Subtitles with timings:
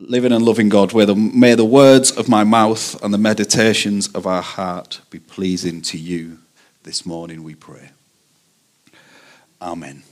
[0.00, 4.42] living and loving God, may the words of my mouth and the meditations of our
[4.42, 6.38] heart be pleasing to you
[6.84, 7.90] this morning, we pray.
[9.60, 10.04] Amen.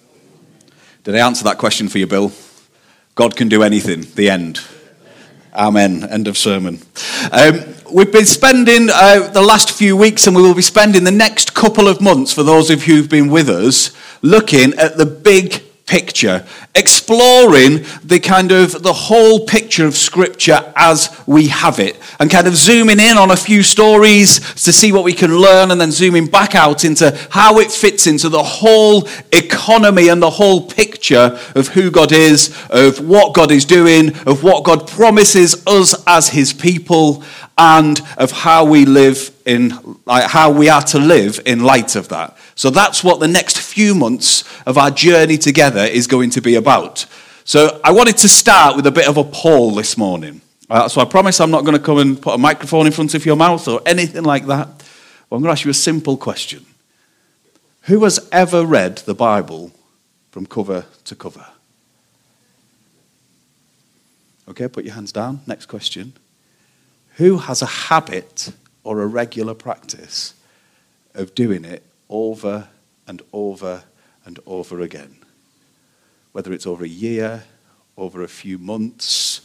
[1.05, 2.33] Did I answer that question for you, Bill?
[3.15, 4.03] God can do anything.
[4.17, 4.61] The end.
[5.55, 6.03] Amen.
[6.05, 6.81] End of sermon.
[7.31, 7.61] Um,
[7.91, 11.55] we've been spending uh, the last few weeks, and we will be spending the next
[11.55, 15.63] couple of months, for those of you who've been with us, looking at the big
[15.87, 16.45] picture,
[16.75, 22.49] exploring the kind of the whole picture of scripture as we have it, and kind
[22.49, 25.93] of zooming in on a few stories to see what we can learn, and then
[25.93, 31.39] zooming back out into how it fits into the whole economy and the whole picture
[31.55, 36.29] of who God is, of what God is doing, of what God promises us as
[36.29, 37.23] his people,
[37.59, 42.09] and of how we live in like how we are to live in light of
[42.09, 42.37] that.
[42.57, 46.55] So that's what the next few months of our journey together is going to be
[46.55, 47.05] about.
[47.45, 50.41] So I wanted to start with a bit of a poll this morning.
[50.69, 53.15] Uh, so I promise I'm not going to come and put a microphone in front
[53.15, 54.69] of your mouth or anything like that.
[55.31, 56.65] I'm going to ask you a simple question.
[57.83, 59.71] Who has ever read the Bible
[60.31, 61.47] from cover to cover?
[64.49, 65.43] Okay, put your hands down.
[65.47, 66.15] Next question.
[67.17, 68.53] Who has a habit
[68.83, 70.35] or a regular practice
[71.15, 72.69] of doing it over
[73.07, 73.85] and over
[74.25, 75.17] and over again.
[76.33, 77.45] Whether it's over a year,
[77.97, 79.41] over a few months,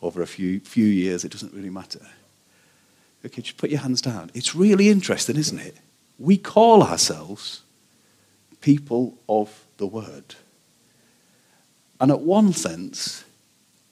[0.00, 2.04] over a few, few years, it doesn't really matter.
[3.24, 4.30] Okay, just put your hands down.
[4.34, 5.76] It's really interesting, isn't it?
[6.18, 7.62] We call ourselves
[8.60, 10.34] people of the Word.
[12.00, 13.24] And at one sense,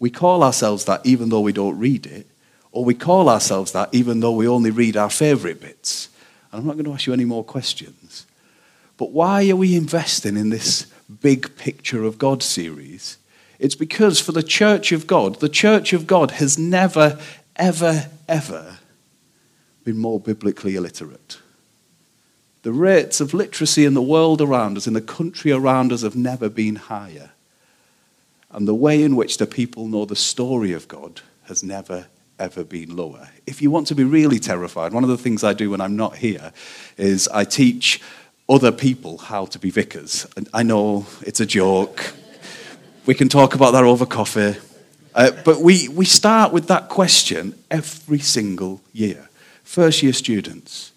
[0.00, 2.26] we call ourselves that even though we don't read it,
[2.72, 6.08] or we call ourselves that even though we only read our favourite bits.
[6.52, 8.26] And I'm not going to ask you any more questions.
[8.96, 10.86] But why are we investing in this
[11.22, 13.18] big picture of God series?
[13.58, 17.18] It's because for the church of God, the church of God has never,
[17.56, 18.78] ever, ever
[19.84, 21.38] been more biblically illiterate.
[22.62, 26.16] The rates of literacy in the world around us, in the country around us, have
[26.16, 27.30] never been higher.
[28.50, 32.06] And the way in which the people know the story of God has never,
[32.40, 33.28] ever been lower.
[33.46, 35.96] If you want to be really terrified, one of the things I do when I'm
[35.96, 36.52] not here
[36.96, 38.00] is I teach
[38.48, 40.26] other people how to be vicars.
[40.36, 42.14] And I know it's a joke.
[43.06, 44.56] We can talk about that over coffee.
[45.14, 49.28] Uh, but we, we start with that question every single year.
[49.62, 50.92] First year students,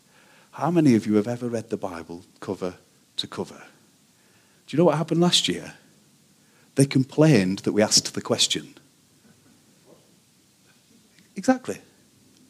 [0.51, 2.75] how many of you have ever read the Bible cover
[3.17, 3.61] to cover?
[4.67, 5.73] Do you know what happened last year?
[6.75, 8.75] They complained that we asked the question.
[11.35, 11.79] Exactly.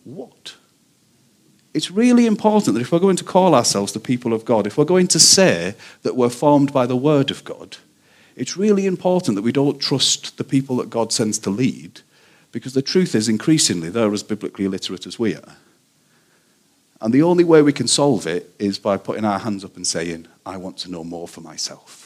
[0.03, 0.55] What?
[1.73, 4.77] It's really important that if we're going to call ourselves the people of God, if
[4.77, 7.77] we're going to say that we're formed by the Word of God,
[8.35, 12.01] it's really important that we don't trust the people that God sends to lead,
[12.51, 15.55] because the truth is, increasingly, they're as biblically illiterate as we are.
[17.01, 19.85] And the only way we can solve it is by putting our hands up and
[19.85, 22.02] saying, I want to know more for myself.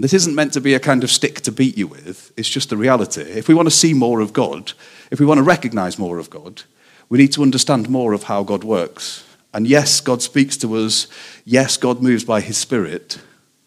[0.00, 2.48] And this isn't meant to be a kind of stick to beat you with, it's
[2.48, 3.20] just the reality.
[3.20, 4.72] If we want to see more of God,
[5.10, 6.62] if we want to recognize more of God,
[7.10, 9.24] we need to understand more of how God works.
[9.52, 11.06] And yes, God speaks to us.
[11.44, 13.20] Yes, God moves by his Spirit.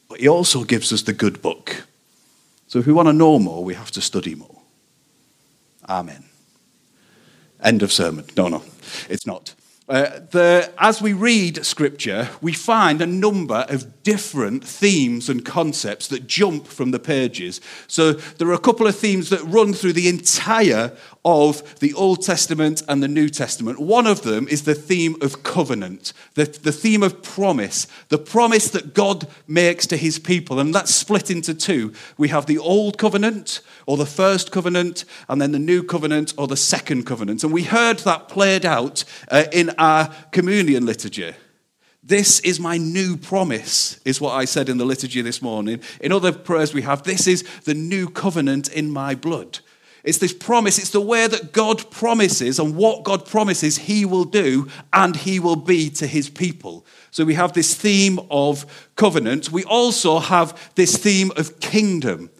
[0.09, 1.83] But he also gives us the good book.
[2.65, 4.59] So if we want to know more, we have to study more.
[5.87, 6.23] Amen.
[7.61, 8.25] End of sermon.
[8.35, 8.63] No, no,
[9.07, 9.53] it's not.
[9.89, 16.07] Uh, the, as we read scripture, we find a number of different themes and concepts
[16.07, 17.59] that jump from the pages.
[17.87, 20.95] So there are a couple of themes that run through the entire
[21.25, 23.79] of the Old Testament and the New Testament.
[23.79, 28.69] One of them is the theme of covenant, the, the theme of promise, the promise
[28.69, 30.59] that God makes to his people.
[30.59, 31.93] And that's split into two.
[32.17, 36.47] We have the Old Covenant, or the First Covenant, and then the New Covenant, or
[36.47, 37.43] the Second Covenant.
[37.43, 41.33] And we heard that played out uh, in our communion liturgy.
[42.03, 45.81] This is my new promise, is what I said in the liturgy this morning.
[46.01, 49.59] In other prayers we have, this is the new covenant in my blood.
[50.03, 54.25] It's this promise, it's the way that God promises and what God promises He will
[54.25, 56.85] do and He will be to His people.
[57.09, 59.53] So we have this theme of covenant.
[59.53, 62.31] We also have this theme of kingdom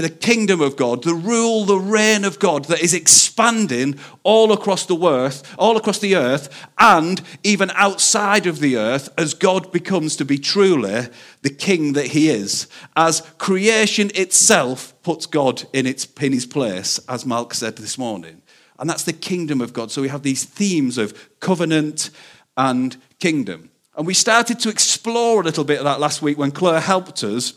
[0.00, 4.86] the kingdom of God, the rule, the reign of God that is expanding all across
[4.86, 10.16] the earth, all across the earth, and even outside of the earth as God becomes
[10.16, 11.08] to be truly
[11.42, 12.68] the king that he is.
[12.96, 18.42] As creation itself puts God in, its, in his place, as Malk said this morning.
[18.78, 19.90] And that's the kingdom of God.
[19.90, 22.10] So we have these themes of covenant
[22.56, 23.70] and kingdom.
[23.96, 27.22] And we started to explore a little bit of that last week when Claire helped
[27.22, 27.52] us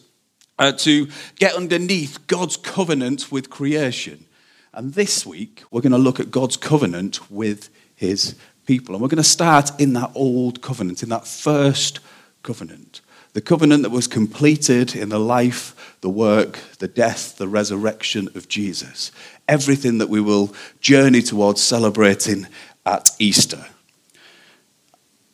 [0.59, 4.25] uh, to get underneath God's covenant with creation.
[4.73, 8.93] And this week, we're going to look at God's covenant with his people.
[8.93, 11.99] And we're going to start in that old covenant, in that first
[12.43, 13.01] covenant.
[13.33, 18.47] The covenant that was completed in the life, the work, the death, the resurrection of
[18.47, 19.11] Jesus.
[19.47, 22.47] Everything that we will journey towards celebrating
[22.85, 23.65] at Easter.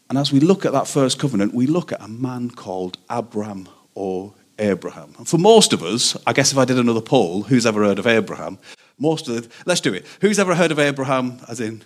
[0.10, 3.68] And as we look at that first covenant, we look at a man called Abram
[3.96, 5.14] or Abraham.
[5.26, 8.08] For most of us, I guess if I did another poll, who's ever heard of
[8.08, 8.60] Abraham?
[9.00, 10.06] Most of the, let's do it.
[10.22, 11.40] Who's ever heard of Abraham?
[11.48, 11.84] As in,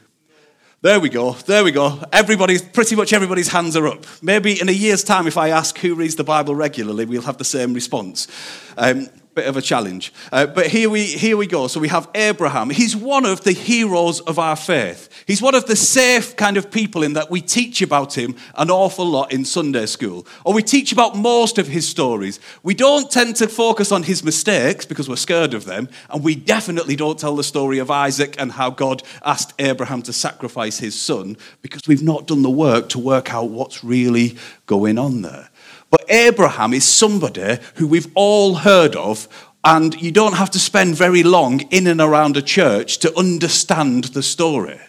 [0.81, 2.03] there we go, there we go.
[2.13, 4.05] Everybody's, pretty much everybody's hands are up.
[4.21, 7.37] Maybe in a year's time, if I ask who reads the Bible regularly, we'll have
[7.37, 8.27] the same response.
[8.77, 10.11] Um, bit of a challenge.
[10.31, 11.67] Uh, but here we, here we go.
[11.67, 12.71] So we have Abraham.
[12.71, 15.09] He's one of the heroes of our faith.
[15.27, 18.71] He's one of the safe kind of people in that we teach about him an
[18.71, 22.39] awful lot in Sunday school, or we teach about most of his stories.
[22.63, 26.33] We don't tend to focus on his mistakes because we're scared of them, and we
[26.33, 30.99] definitely don't tell the story of Isaac and how God asked Abraham to sacrifice his
[30.99, 34.35] son because we've not done the work to work out what's really
[34.65, 35.49] going on there.
[35.89, 39.27] But Abraham is somebody who we've all heard of,
[39.63, 44.05] and you don't have to spend very long in and around a church to understand
[44.05, 44.79] the story.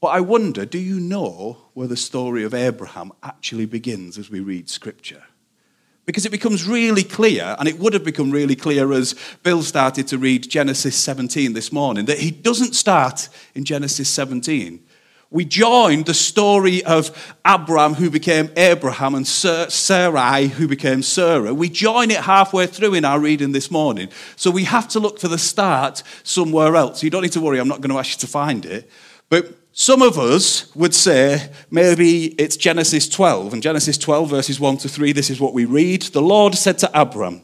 [0.00, 4.40] But I wonder do you know where the story of Abraham actually begins as we
[4.40, 5.22] read Scripture?
[6.06, 10.08] Because it becomes really clear, and it would have become really clear as Bill started
[10.08, 14.82] to read Genesis 17 this morning, that he doesn't start in Genesis 17
[15.32, 21.54] we joined the story of Abram, who became Abraham, and Sarai, who became Sarah.
[21.54, 24.08] We join it halfway through in our reading this morning.
[24.34, 27.04] So we have to look for the start somewhere else.
[27.04, 28.90] You don't need to worry, I'm not going to ask you to find it.
[29.28, 33.52] But some of us would say maybe it's Genesis 12.
[33.52, 36.02] And Genesis 12, verses 1 to 3, this is what we read.
[36.02, 37.42] The Lord said to Abram,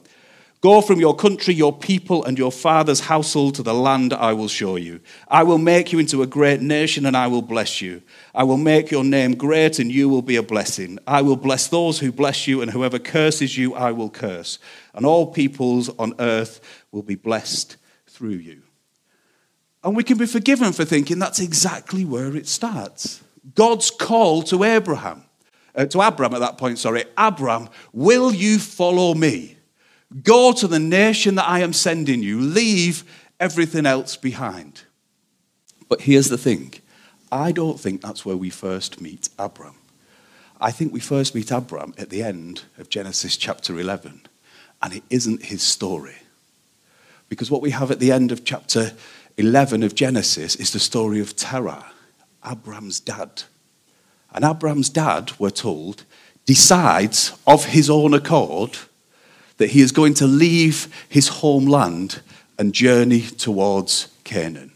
[0.63, 4.49] Go from your country, your people, and your father's household to the land I will
[4.49, 5.01] show you.
[5.29, 8.03] I will make you into a great nation, and I will bless you.
[8.35, 10.99] I will make your name great, and you will be a blessing.
[11.07, 14.59] I will bless those who bless you, and whoever curses you, I will curse.
[14.95, 16.61] And all peoples on earth
[16.91, 17.77] will be blessed
[18.07, 18.63] through you.
[19.85, 23.23] And we can be forgiven for thinking that's exactly where it starts.
[23.55, 25.23] God's call to Abraham,
[25.75, 29.56] uh, to Abram at that point, sorry, Abram, will you follow me?
[30.23, 32.41] Go to the nation that I am sending you.
[32.41, 33.05] Leave
[33.41, 34.83] everything else behind.
[35.89, 36.75] But here's the thing
[37.31, 39.75] I don't think that's where we first meet Abram.
[40.61, 44.23] I think we first meet Abram at the end of Genesis chapter 11,
[44.83, 46.17] and it isn't his story.
[47.29, 48.93] Because what we have at the end of chapter
[49.37, 51.93] 11 of Genesis is the story of Terah,
[52.49, 53.43] Abram's dad.
[54.33, 56.05] And Abram's dad, we're told,
[56.47, 58.79] decides of his own accord
[59.59, 62.21] that he is going to leave his homeland
[62.59, 64.73] and journey towards Canaan.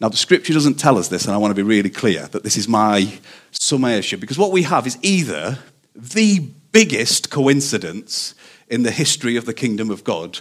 [0.00, 2.42] Now, the scripture doesn't tell us this, and I want to be really clear that
[2.42, 3.18] this is my
[3.50, 5.58] summation, because what we have is either
[5.94, 8.34] the biggest coincidence
[8.68, 10.40] in the history of the kingdom of God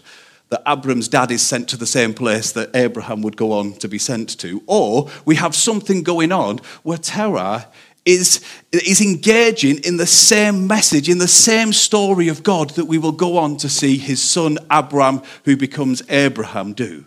[0.50, 3.88] that Abram's dad is sent to the same place that Abraham would go on to
[3.88, 7.68] be sent to, or we have something going on where Terah
[8.06, 12.98] is, is engaging in the same message, in the same story of God that we
[12.98, 17.06] will go on to see his son Abram, who becomes Abraham, do.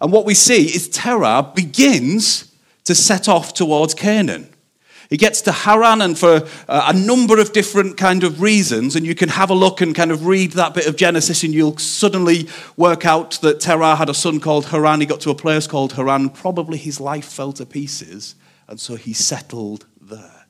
[0.00, 2.52] And what we see is Terah begins
[2.84, 4.48] to set off towards Canaan.
[5.08, 9.04] He gets to Haran, and for uh, a number of different kind of reasons, and
[9.04, 11.76] you can have a look and kind of read that bit of Genesis, and you'll
[11.76, 15.00] suddenly work out that Terah had a son called Haran.
[15.00, 16.30] He got to a place called Haran.
[16.30, 20.46] Probably his life fell to pieces, and so he settled there.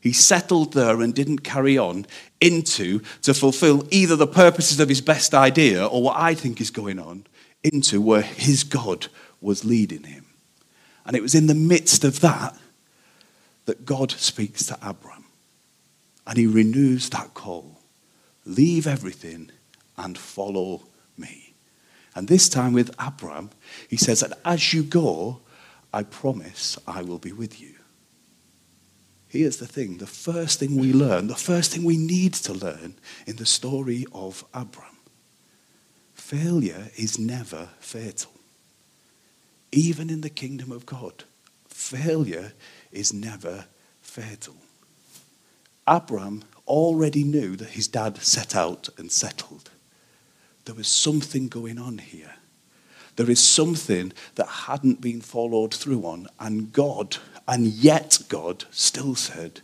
[0.00, 2.06] He settled there and didn't carry on
[2.40, 6.70] into to fulfill either the purposes of his best idea or what I think is
[6.70, 7.26] going on
[7.62, 9.08] into where his God
[9.40, 10.26] was leading him.
[11.04, 12.56] And it was in the midst of that
[13.64, 15.24] that God speaks to Abram.
[16.26, 17.76] And he renews that call
[18.46, 19.50] leave everything
[19.96, 20.82] and follow
[21.18, 21.54] me.
[22.14, 23.50] And this time with Abram,
[23.88, 25.40] he says that as you go,
[25.92, 27.75] I promise I will be with you.
[29.28, 32.94] Here's the thing the first thing we learn, the first thing we need to learn
[33.26, 34.96] in the story of Abram
[36.26, 38.32] failure is never fatal.
[39.70, 41.22] Even in the kingdom of God,
[41.68, 42.52] failure
[42.90, 43.66] is never
[44.00, 44.56] fatal.
[45.86, 49.70] Abram already knew that his dad set out and settled.
[50.64, 52.34] There was something going on here.
[53.16, 57.16] There is something that hadn't been followed through on, and God
[57.48, 59.60] and yet God still said,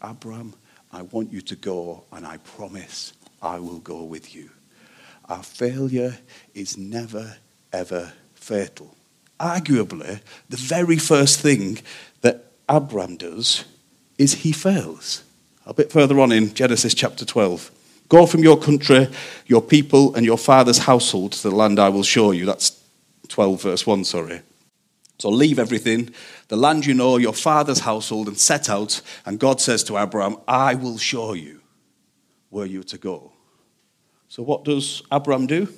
[0.00, 0.54] Abram,
[0.92, 4.50] I want you to go, and I promise I will go with you.
[5.28, 6.18] Our failure
[6.54, 7.36] is never,
[7.72, 8.96] ever fatal.
[9.38, 11.78] Arguably, the very first thing
[12.20, 13.64] that Abram does
[14.18, 15.24] is he fails.
[15.66, 17.70] A bit further on in Genesis chapter 12.
[18.10, 19.08] Go from your country,
[19.46, 22.44] your people, and your father's household to the land I will show you.
[22.44, 22.78] That's
[23.28, 24.42] 12, verse 1, sorry.
[25.20, 26.10] So leave everything,
[26.48, 29.00] the land you know, your father's household, and set out.
[29.24, 31.60] And God says to Abraham, I will show you
[32.48, 33.32] where you're to go.
[34.26, 35.72] So what does Abraham do?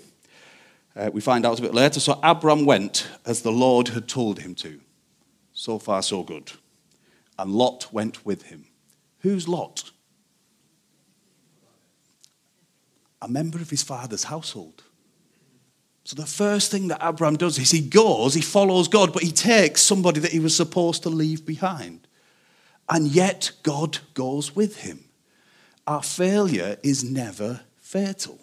[0.97, 2.01] Uh, we find out a bit later.
[2.01, 4.81] So Abraham went as the Lord had told him to.
[5.53, 6.51] So far, so good.
[7.39, 8.65] And Lot went with him.
[9.19, 9.91] Who's Lot?
[13.23, 14.83] A member of his father's household.
[16.05, 19.31] So the first thing that Abraham does is he goes, he follows God, but he
[19.31, 22.09] takes somebody that he was supposed to leave behind.
[22.89, 25.05] And yet God goes with him.
[25.87, 28.39] Our failure is never fatal.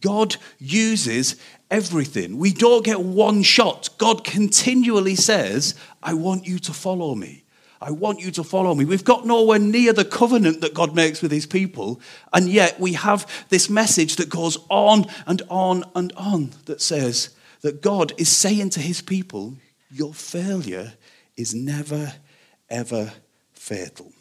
[0.00, 1.36] God uses
[1.70, 2.38] everything.
[2.38, 3.90] We don't get one shot.
[3.98, 7.44] God continually says, I want you to follow me.
[7.80, 8.84] I want you to follow me.
[8.84, 12.00] We've got nowhere near the covenant that God makes with his people,
[12.32, 17.30] and yet we have this message that goes on and on and on that says
[17.60, 19.56] that God is saying to his people,
[19.90, 20.94] Your failure
[21.36, 22.14] is never,
[22.70, 23.12] ever
[23.52, 24.12] fatal.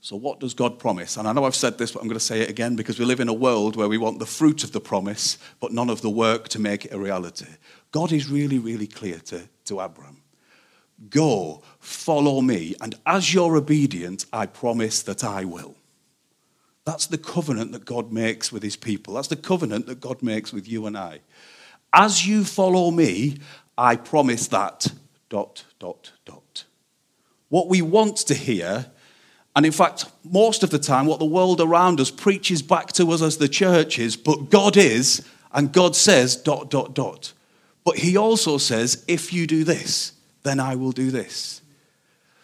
[0.00, 1.16] So, what does God promise?
[1.16, 3.04] And I know I've said this, but I'm going to say it again because we
[3.04, 6.02] live in a world where we want the fruit of the promise, but none of
[6.02, 7.46] the work to make it a reality.
[7.92, 10.21] God is really, really clear to, to Abram.
[11.10, 15.74] Go, follow me, and as you're obedient, I promise that I will.
[16.84, 19.14] That's the covenant that God makes with his people.
[19.14, 21.20] That's the covenant that God makes with you and I.
[21.92, 23.38] As you follow me,
[23.76, 24.92] I promise that.
[25.28, 26.64] Dot, dot, dot.
[27.48, 28.86] What we want to hear,
[29.54, 33.10] and in fact, most of the time, what the world around us preaches back to
[33.12, 37.32] us as the church is, but God is, and God says, dot, dot, dot.
[37.84, 41.62] But he also says, if you do this, then I will do this.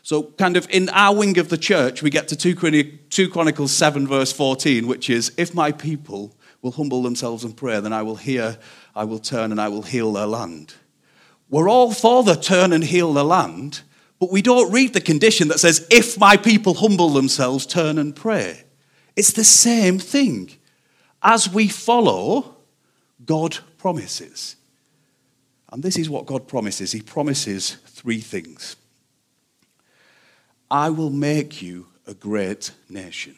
[0.02, 4.06] So, kind of in our wing of the church, we get to 2 Chronicles 7,
[4.06, 8.16] verse 14, which is If my people will humble themselves and pray, then I will
[8.16, 8.58] hear,
[8.96, 10.74] I will turn, and I will heal their land.
[11.50, 13.82] We're all for the turn and heal the land,
[14.18, 18.14] but we don't read the condition that says, If my people humble themselves, turn and
[18.14, 18.64] pray.
[19.14, 20.50] It's the same thing.
[21.22, 22.56] As we follow,
[23.24, 24.56] God promises.
[25.70, 28.76] And this is what God promises He promises three things
[30.70, 33.36] I will make you a great nation.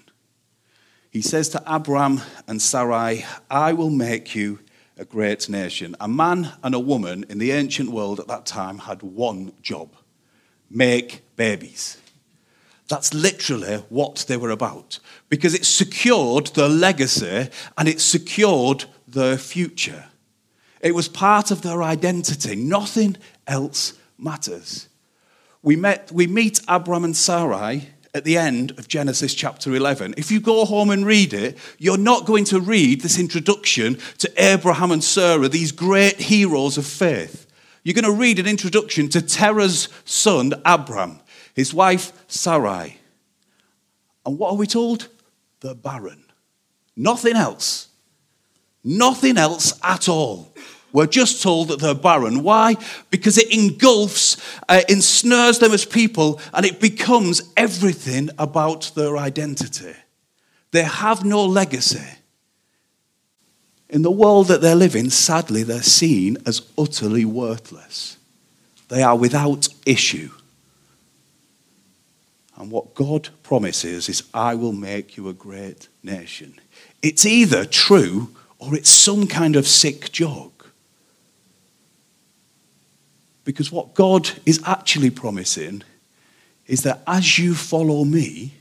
[1.11, 4.61] He says to Abraham and Sarai, I will make you
[4.97, 5.97] a great nation.
[6.01, 9.95] A man and a woman in the ancient world at that time had one job
[10.71, 11.99] make babies.
[12.89, 19.37] That's literally what they were about because it secured their legacy and it secured their
[19.37, 20.10] future.
[20.81, 22.57] It was part of their identity.
[22.57, 24.89] Nothing else matters.
[25.63, 30.15] We, met, we meet Abram and Sarai at the end of Genesis chapter 11.
[30.17, 34.33] If you go home and read it, you're not going to read this introduction to
[34.37, 37.47] Abraham and Sarah, these great heroes of faith.
[37.83, 41.21] You're going to read an introduction to Terah's son, Abram,
[41.55, 42.99] his wife, Sarai.
[44.27, 45.09] And what are we told?
[45.61, 46.25] They're barren.
[46.97, 47.89] Nothing else.
[48.83, 50.53] Nothing else at all.
[50.93, 52.43] We're just told that they're barren.
[52.43, 52.77] Why?
[53.11, 54.37] Because it engulfs,
[54.69, 59.95] uh, ensnares them as people, and it becomes everything about their identity.
[60.73, 62.07] They have no legacy.
[63.89, 68.17] In the world that they live in, sadly, they're seen as utterly worthless.
[68.89, 70.31] They are without issue.
[72.57, 76.55] And what God promises is, I will make you a great nation.
[77.03, 80.73] It's either true or it's some kind of sick joke.
[83.45, 85.83] Because what God is actually promising
[86.67, 88.55] is that as you follow me,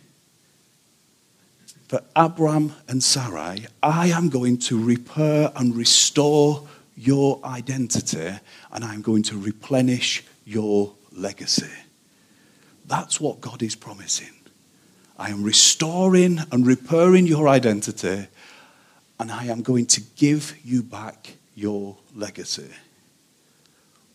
[1.90, 8.32] for Abram and Sarai, I am going to repair and restore your identity
[8.72, 11.72] and I'm going to replenish your legacy.
[12.86, 14.34] That's what God is promising.
[15.18, 18.28] I am restoring and repairing your identity
[19.20, 22.70] and I am going to give you back your legacy.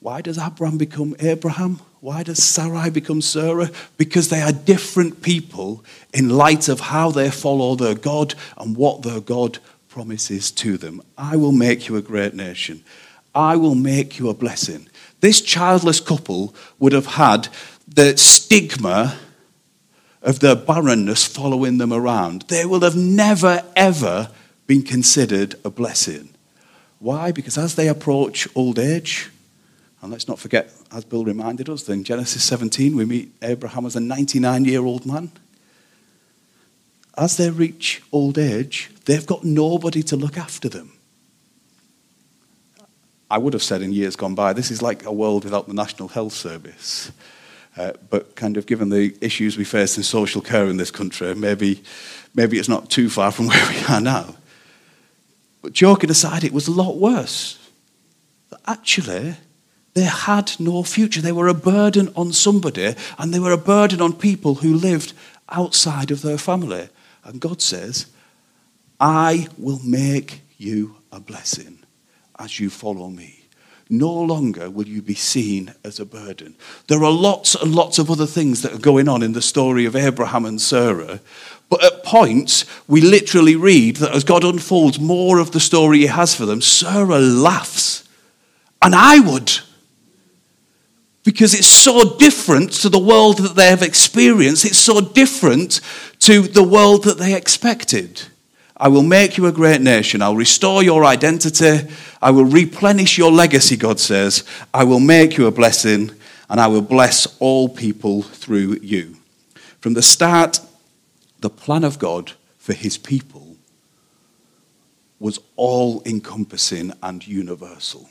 [0.00, 1.80] Why does Abraham become Abraham?
[2.00, 3.70] Why does Sarai become Sarah?
[3.96, 9.02] Because they are different people in light of how they follow their God and what
[9.02, 9.58] their God
[9.88, 11.00] promises to them.
[11.16, 12.82] I will make you a great nation.
[13.34, 14.88] I will make you a blessing.
[15.20, 17.48] This childless couple would have had
[17.88, 19.16] the stigma
[20.20, 22.42] of their barrenness following them around.
[22.48, 24.30] They will have never, ever
[24.66, 26.30] been considered a blessing.
[26.98, 27.32] Why?
[27.32, 29.30] Because as they approach old age,
[30.00, 33.96] and let's not forget, as Bill reminded us, in Genesis 17, we meet Abraham as
[33.96, 35.32] a 99 year old man.
[37.16, 40.92] As they reach old age, they've got nobody to look after them.
[43.30, 45.74] I would have said in years gone by, this is like a world without the
[45.74, 47.10] National Health Service.
[47.76, 51.34] Uh, but kind of given the issues we face in social care in this country,
[51.34, 51.82] maybe,
[52.34, 54.34] maybe it's not too far from where we are now.
[55.64, 57.58] But joking aside, it was a lot worse.
[58.66, 59.36] Actually,
[59.94, 61.22] they had no future.
[61.22, 65.14] They were a burden on somebody, and they were a burden on people who lived
[65.48, 66.90] outside of their family.
[67.24, 68.08] And God says,
[69.00, 71.78] I will make you a blessing
[72.38, 73.44] as you follow me.
[73.88, 76.56] No longer will you be seen as a burden.
[76.88, 79.86] There are lots and lots of other things that are going on in the story
[79.86, 81.20] of Abraham and Sarah.
[81.68, 86.06] But at points, we literally read that as God unfolds more of the story he
[86.06, 88.08] has for them, Sarah laughs.
[88.82, 89.50] And I would.
[91.24, 94.66] Because it's so different to the world that they have experienced.
[94.66, 95.80] It's so different
[96.20, 98.22] to the world that they expected.
[98.76, 100.20] I will make you a great nation.
[100.20, 101.88] I'll restore your identity.
[102.20, 104.44] I will replenish your legacy, God says.
[104.74, 106.10] I will make you a blessing,
[106.50, 109.16] and I will bless all people through you.
[109.80, 110.60] From the start,
[111.44, 113.56] the plan of God for his people
[115.20, 118.08] was all encompassing and universal.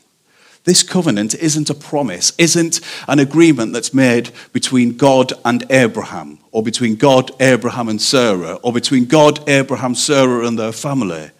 [0.62, 6.62] This covenant isn't a promise, isn't an agreement that's made between God and Abraham, or
[6.62, 11.32] between God, Abraham, and Sarah, or between God, Abraham, Sarah, and their family,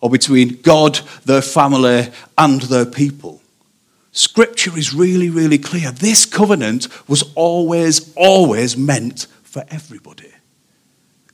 [0.00, 3.42] or between God, their family, and their people.
[4.12, 5.90] Scripture is really, really clear.
[5.90, 10.30] This covenant was always, always meant for everybody.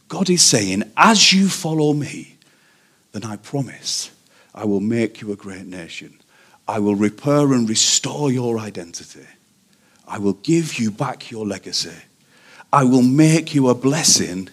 [0.09, 2.37] God is saying, as you follow me,
[3.13, 4.11] then I promise
[4.55, 6.19] I will make you a great nation.
[6.69, 9.27] I will repair and restore your identity.
[10.09, 11.95] I will give you back your legacy.
[12.73, 14.49] I will make you a blessing,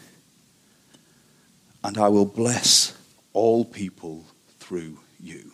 [1.84, 2.96] and I will bless
[3.34, 4.26] all people
[4.60, 5.53] through you.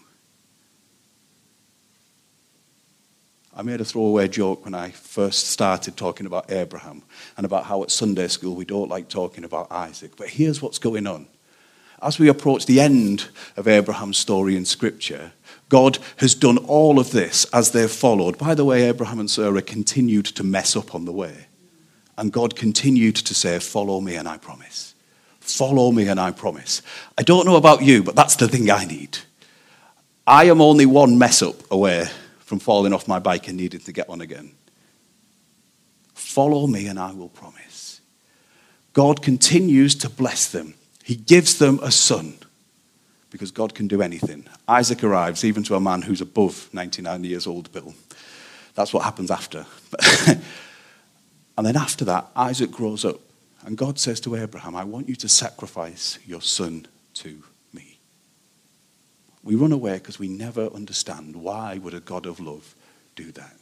[3.59, 7.03] I made a throwaway joke when I first started talking about Abraham
[7.35, 10.15] and about how at Sunday school we don't like talking about Isaac.
[10.15, 11.27] But here's what's going on.
[12.01, 15.33] As we approach the end of Abraham's story in Scripture,
[15.67, 18.37] God has done all of this as they've followed.
[18.37, 21.47] By the way, Abraham and Sarah continued to mess up on the way.
[22.17, 24.95] And God continued to say, Follow me and I promise.
[25.41, 26.81] Follow me and I promise.
[27.17, 29.17] I don't know about you, but that's the thing I need.
[30.25, 32.07] I am only one mess up away
[32.49, 34.51] from falling off my bike and needing to get on again.
[36.15, 38.01] Follow me and I will promise.
[38.93, 40.73] God continues to bless them.
[41.03, 42.33] He gives them a son
[43.29, 44.47] because God can do anything.
[44.67, 47.93] Isaac arrives, even to a man who's above 99 years old, Bill.
[48.73, 49.67] That's what happens after.
[51.55, 53.19] and then after that, Isaac grows up,
[53.63, 57.43] and God says to Abraham, I want you to sacrifice your son to.
[59.43, 62.75] We run away because we never understand why would a God of love
[63.15, 63.56] do that.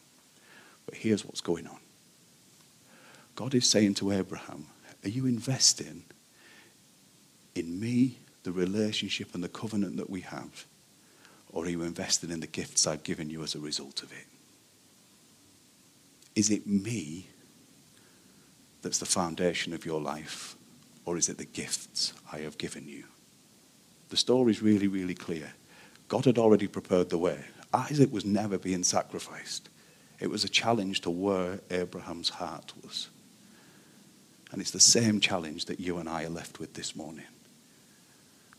[0.86, 1.80] But here's what's going on.
[3.36, 4.68] God is saying to Abraham,
[5.04, 6.04] Are you investing
[7.54, 10.66] in me the relationship and the covenant that we have?
[11.52, 14.26] Or are you invested in the gifts I've given you as a result of it?
[16.36, 17.28] Is it me
[18.82, 20.56] that's the foundation of your life?
[21.06, 23.06] Or is it the gifts I have given you?
[24.10, 25.54] The story is really, really clear.
[26.08, 27.40] God had already prepared the way.
[27.74, 29.70] Isaac was never being sacrificed.
[30.20, 33.10] It was a challenge to where Abraham's heart was.
[34.52, 37.26] And it's the same challenge that you and I are left with this morning.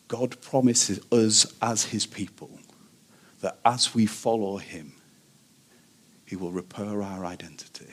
[0.08, 2.50] God promises us as his people
[3.40, 4.92] that as we follow him,
[6.26, 7.92] he will repair our identity.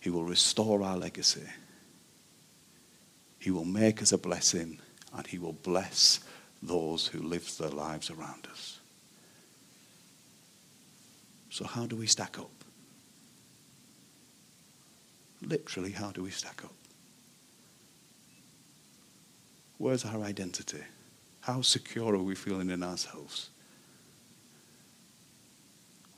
[0.00, 1.46] He will restore our legacy.
[3.38, 4.78] He will make us a blessing
[5.16, 6.20] and he will bless
[6.62, 8.80] those who live their lives around us.
[11.50, 12.50] So, how do we stack up?
[15.42, 16.72] Literally, how do we stack up?
[19.78, 20.82] Where's our identity?
[21.40, 23.50] How secure are we feeling in ourselves?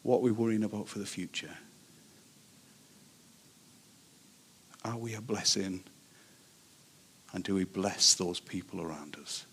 [0.02, 1.54] What are we worrying about for the future?
[4.84, 5.84] Are we a blessing?
[7.32, 9.44] And do we bless those people around us?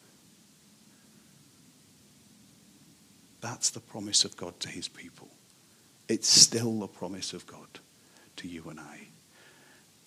[3.42, 5.30] That's the promise of God to his people.
[6.08, 7.68] It's still the promise of God
[8.38, 9.08] to you and I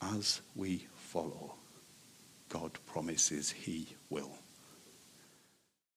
[0.02, 1.54] as we follow.
[2.48, 4.32] God promises he will.